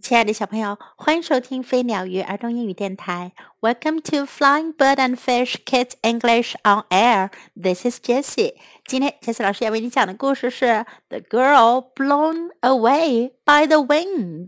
[0.00, 3.32] 亲爱的小朋友，欢迎收听飞鸟鱼儿童英语电台。
[3.60, 7.30] Welcome to Flying Bird and Fish Kids English on Air.
[7.60, 8.54] This is Jessie.
[8.86, 10.66] 今天 Jessie 老师要为你讲的故事是
[11.08, 14.46] 《The Girl Blown Away by the Wind》。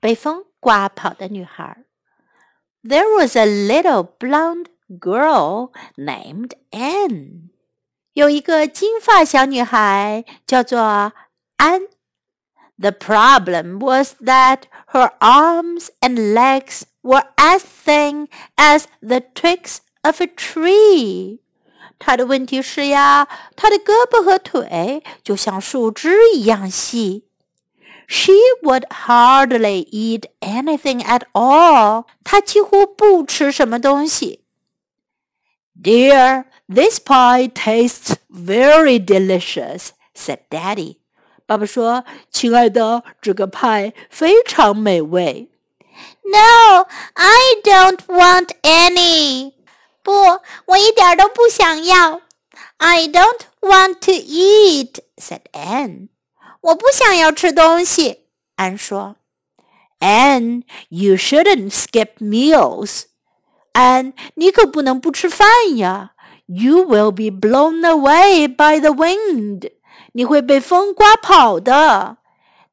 [0.00, 1.84] 被风刮跑的女孩。
[2.82, 4.66] There was a little blonde
[4.98, 7.50] girl named Anne.
[8.12, 11.12] 有一个金发小女孩叫做
[11.56, 11.82] 安。
[12.79, 18.27] the problem was that her arms and legs were as thin
[18.57, 21.39] as the twigs of a tree.
[21.97, 27.25] 她的问题是呀，她的胳膊和腿就像树枝一样细。
[28.07, 32.05] She would hardly eat anything at all.
[32.23, 34.41] 她几乎不吃什么东西。
[35.81, 40.97] Dear, this pie tastes very delicious, said Daddy.
[41.49, 45.49] 爸爸说：“亲爱的，这个派非常美味。”
[46.23, 49.53] No, I don't want any.
[50.01, 50.11] 不，
[50.65, 52.21] 我一点都不想要。
[52.77, 56.09] I don't want to eat," said Anne.
[56.61, 58.25] 我不想要吃东西，
[58.55, 59.15] 安说。
[59.99, 63.03] Anne, you shouldn't skip meals.
[63.73, 66.11] 安，你可不能不吃饭呀。
[66.47, 69.71] You will be blown away by the wind.
[70.12, 72.16] 你会被风刮跑的。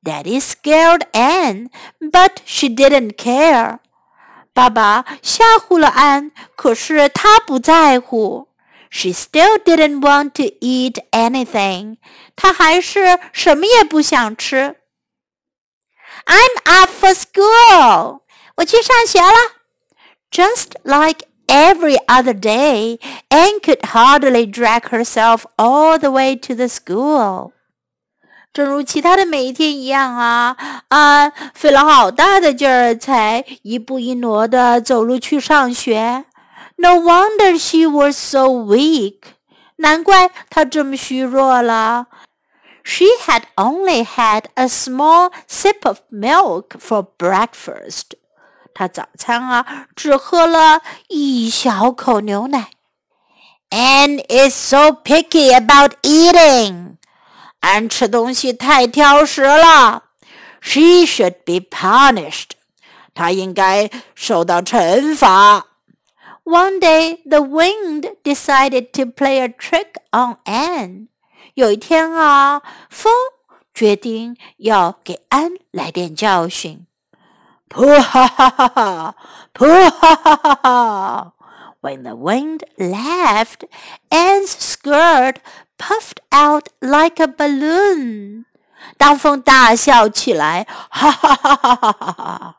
[0.04, 3.80] Daddy scared Ann，but she didn't care.
[4.54, 8.48] 爸爸吓唬了安，可是她不在乎。
[8.90, 11.98] She still didn't want to eat anything.
[12.36, 14.78] 她还是什么也不想吃。
[16.26, 18.22] I'm off for school.
[18.56, 19.38] 我去上学了。
[20.32, 27.52] Just like every other day Anne could hardly drag herself all the way to the school.
[28.54, 36.26] 正如其他的每一天一样啊啊，费了好大的劲儿才一步一挪的走路去上学。
[36.78, 39.20] No wonder she was so weak，
[39.78, 42.08] 难怪她这么虚弱了。
[42.84, 48.14] She had only had a small sip of milk for breakfast。
[48.78, 52.70] 他早餐啊只喝了一小口牛奶。
[53.72, 56.98] And is so picky about eating，
[57.60, 60.04] 安吃东西太挑食了。
[60.62, 62.52] She should be punished，
[63.16, 65.66] 她应该受到惩罚。
[66.44, 71.08] One day the wind decided to play a trick on Anne。
[71.56, 72.62] 有一天啊，
[72.92, 73.12] 风
[73.74, 76.87] 决定要给安来点教训。
[77.69, 79.15] Pooh ha ha ha ha!
[79.55, 81.33] Pooh ha ha ha ha!
[81.81, 83.65] When the wind laughed,
[84.11, 85.41] Anne's skirt
[85.79, 88.45] puffed out like a balloon.
[88.99, 92.57] 当风大笑起来，哈哈哈哈哈哈！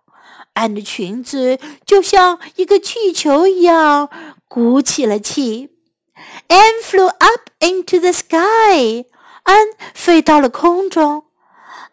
[0.54, 4.10] 安的裙子就像一个气球一样
[4.48, 5.72] 鼓起了气。
[6.48, 9.06] Anne flew up into the sky.
[9.44, 11.26] 安飞到了空中。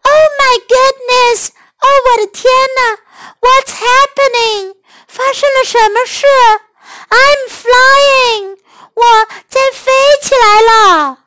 [0.03, 1.49] Oh my goodness!
[1.80, 2.98] 哦，我的天哪
[3.40, 4.76] ！What's happening？
[5.06, 6.26] 发生了什么事
[7.08, 8.58] ？I'm flying，
[8.94, 9.02] 我
[9.48, 9.92] 在飞
[10.22, 11.18] 起来了。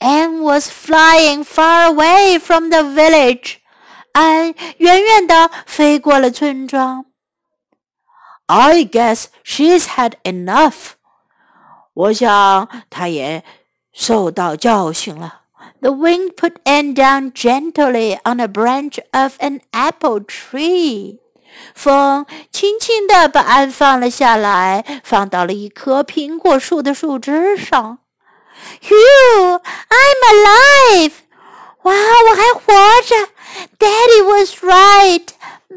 [0.00, 3.56] Anne was flying far away from the village。
[4.12, 7.06] 安远远地飞过了村庄。
[8.46, 10.92] I guess she's had enough。
[11.94, 13.44] 我想她也
[13.92, 15.43] 受到教训了。
[15.83, 21.19] The wind put Anne down gently on a branch of an apple tree.
[21.73, 27.99] 风轻轻地把安放了下来，放到了一棵苹果树的树枝上。
[28.81, 29.61] Phew!
[29.89, 31.13] I'm alive!
[31.83, 32.73] 哇，我还活
[33.03, 33.15] 着！
[33.79, 35.27] Daddy was right.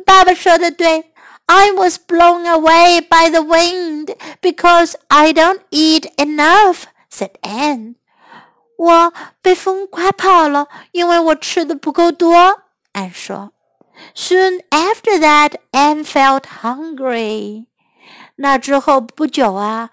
[0.04, 1.12] 爸爸说的对。
[1.46, 7.96] I was blown away by the wind because I don't eat enough," said Anne.
[8.76, 12.62] 我被风刮跑了，因为我吃的不够多。
[12.92, 13.52] 安说：“
[14.14, 17.66] Soon after that, Anne felt hungry。”
[18.37, 19.90] 那之后不久啊，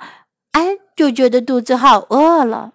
[0.51, 2.73] 安就觉得肚子好饿了。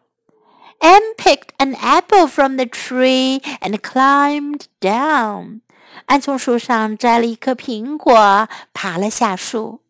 [0.80, 5.60] Anne picked an apple from the tree and climbed down。
[6.06, 9.80] 安从树上摘了一颗苹果，爬了下树。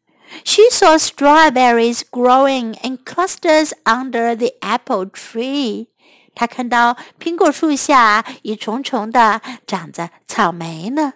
[0.44, 5.88] She saw strawberries growing in clusters under the apple tree。
[6.34, 11.14] 他看到苹果树下一重重的长着草莓呢。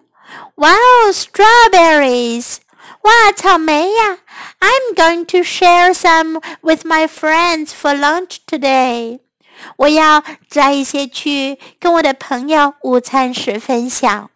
[0.54, 2.58] Wow, strawberries!
[3.02, 4.18] 哇，草莓呀！
[4.60, 9.20] I'm going to share some with my friends for lunch today.
[9.76, 14.30] 我要摘一些去跟我的朋友午餐时分享。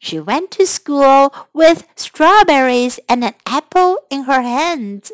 [0.00, 5.10] She went to school with strawberries and an apple in her hands.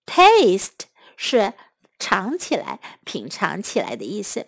[0.05, 0.81] Taste
[1.15, 1.53] 是
[1.97, 4.47] 尝起来、品尝起来的意思。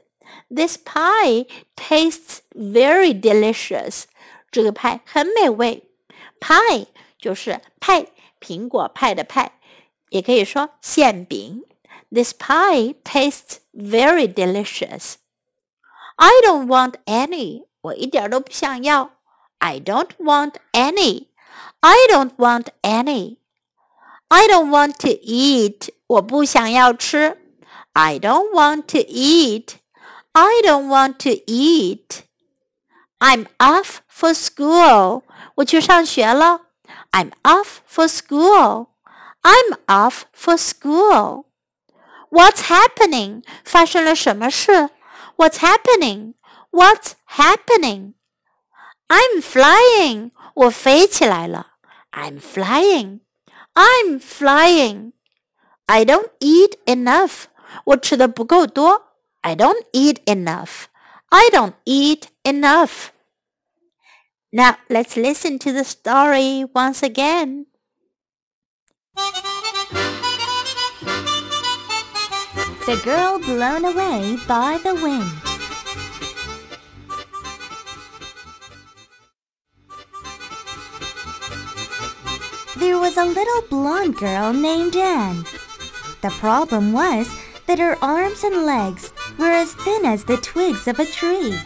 [0.53, 1.47] This pie
[1.77, 4.03] tastes very delicious。
[4.51, 5.91] 这个派很美味。
[6.41, 6.87] Pie
[7.17, 8.07] 就是派，
[8.41, 9.53] 苹果派的派，
[10.09, 11.63] 也可以说馅饼。
[12.10, 15.18] This pie tastes very delicious.
[16.18, 17.66] I don't want any.
[17.82, 19.12] 我一点都不想要。
[19.58, 21.28] I don't want any.
[21.80, 23.36] I don't want any.
[24.28, 25.90] I don't want to eat.
[26.06, 27.38] 我不想要吃。
[27.92, 29.74] I don't want to eat.
[30.32, 32.22] I don't want to eat.
[33.18, 35.22] I'm off for school.
[35.56, 36.62] 我去上学了。
[37.12, 38.88] I'm off for school.
[39.42, 41.43] I'm off for school.
[42.30, 43.42] What's happening?
[43.64, 44.90] 发生了什么事？
[45.36, 46.34] What's happening?
[46.70, 48.14] What's happening?
[49.08, 50.30] I'm flying.
[50.54, 51.74] 我飞起来了。
[52.12, 53.20] I'm flying.
[53.74, 55.12] I'm flying.
[55.86, 57.44] I don't eat enough.
[57.84, 59.14] 我吃的不够多。
[59.40, 60.84] I don't eat enough.
[61.30, 63.10] I don't eat enough.
[64.50, 67.66] Now let's listen to the story once again.
[72.85, 75.31] The girl blown away by the wind.
[82.77, 85.43] there was a little blonde girl named Anne.
[86.21, 87.27] The problem was
[87.65, 91.57] that her arms and legs were as thin as the twigs of a tree.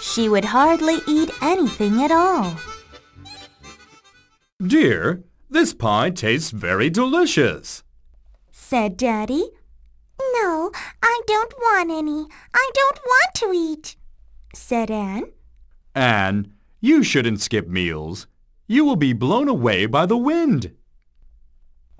[0.00, 2.56] She would hardly eat anything at all.
[4.66, 7.82] Dear, this pie tastes very delicious,
[8.50, 9.50] said Daddy.
[10.18, 10.70] No,
[11.02, 12.26] I don't want any.
[12.52, 13.96] I don't want to eat,
[14.54, 15.32] said Anne.
[15.94, 18.26] Anne, you shouldn't skip meals.
[18.66, 20.72] You will be blown away by the wind.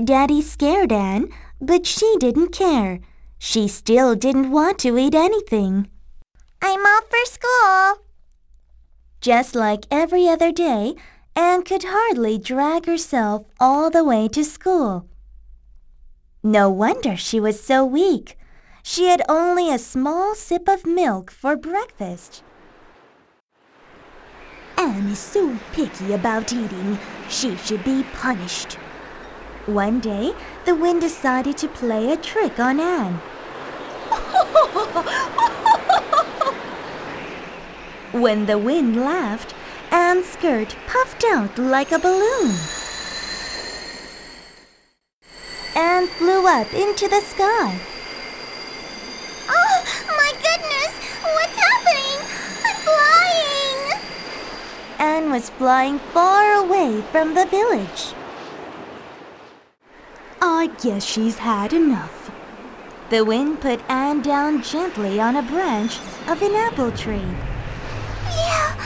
[0.02, 1.28] Daddy scared Anne,
[1.60, 3.00] but she didn't care.
[3.38, 5.88] She still didn't want to eat anything.
[6.62, 8.04] I'm off for school.
[9.20, 10.94] Just like every other day,
[11.36, 15.08] Anne could hardly drag herself all the way to school.
[16.46, 18.36] No wonder she was so weak.
[18.82, 22.42] She had only a small sip of milk for breakfast.
[24.76, 26.98] Anne is so picky about eating.
[27.30, 28.74] She should be punished.
[29.64, 30.34] One day,
[30.66, 33.14] the wind decided to play a trick on Anne.
[38.12, 39.54] when the wind laughed,
[39.90, 42.54] Anne's skirt puffed out like a balloon.
[45.74, 47.80] Anne flew up into the sky.
[49.48, 50.92] Oh, my goodness!
[51.22, 52.20] What's happening?
[52.64, 54.00] I'm flying!
[55.00, 58.14] Anne was flying far away from the village.
[60.40, 62.30] I guess she's had enough.
[63.10, 67.34] The wind put Anne down gently on a branch of an apple tree.
[68.30, 68.76] Yeah,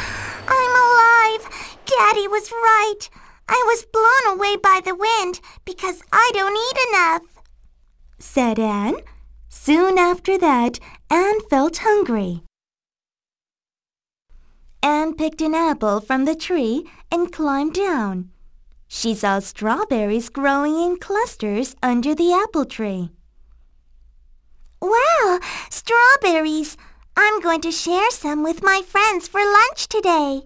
[0.49, 1.49] I'm alive.
[1.85, 3.11] Daddy was right.
[3.49, 7.43] I was blown away by the wind because I don't eat enough,
[8.19, 8.97] said Anne.
[9.49, 10.79] Soon after that,
[11.11, 12.43] Anne felt hungry.
[14.83, 18.31] Anne picked an apple from the tree and climbed down.
[18.87, 23.11] She saw strawberries growing in clusters under the apple tree.
[24.81, 25.41] Wow,
[25.71, 26.77] strawberries!
[27.17, 30.43] I'm going to share some with my friends for lunch today.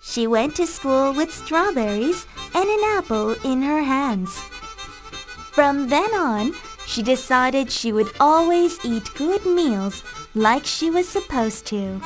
[0.00, 4.30] She went to school with strawberries and an apple in her hands.
[5.52, 6.54] From then on,
[6.86, 10.02] she decided she would always eat good meals
[10.34, 12.00] like she was supposed to.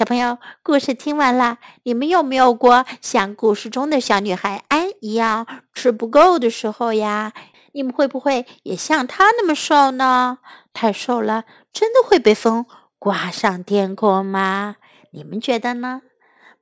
[0.00, 7.34] 小朋友，故事听完了，你们有没有过像故事中的小女孩安一样吃不够的时候呀？
[7.72, 10.38] 你们会不会也像她那么瘦呢？
[10.72, 12.64] 太瘦了，真的会被风
[12.98, 14.76] 刮上天空吗？
[15.10, 16.00] 你们觉得呢？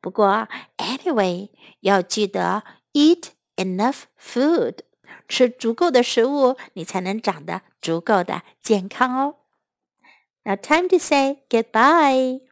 [0.00, 4.78] 不过，anyway，要记得 eat enough food，
[5.28, 9.36] 吃足够的食物，你才能长得足够的健康哦。
[10.42, 12.47] Now time to say goodbye.